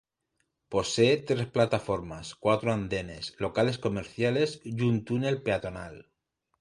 Posee 0.73 1.17
tres 1.17 1.45
plataformas, 1.45 2.33
cuatro 2.33 2.73
andenes, 2.73 3.35
locales 3.37 3.77
comerciales 3.77 4.59
y 4.63 4.81
un 4.81 5.05
túnel 5.05 5.43
peatonal. 5.43 6.09